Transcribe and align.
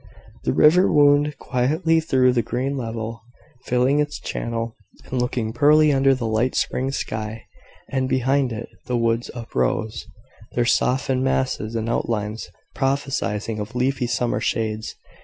The 0.45 0.51
river 0.53 0.91
wound 0.91 1.37
quietly 1.37 1.99
through 1.99 2.33
the 2.33 2.41
green 2.41 2.75
level, 2.75 3.21
filling 3.65 3.99
its 3.99 4.19
channel, 4.19 4.75
and 5.05 5.21
looking 5.21 5.53
pearly 5.53 5.93
under 5.93 6.15
the 6.15 6.25
light 6.25 6.55
spring 6.55 6.91
sky; 6.91 7.43
and 7.87 8.09
behind 8.09 8.51
it 8.51 8.67
the 8.87 8.97
woods 8.97 9.29
uprose, 9.35 10.07
their 10.53 10.65
softened 10.65 11.23
masses 11.23 11.75
and 11.75 11.87
outlines 11.87 12.49
prophesying 12.73 13.59
of 13.59 13.75
leafy 13.75 14.07
summer 14.07 14.39
shades. 14.39 14.95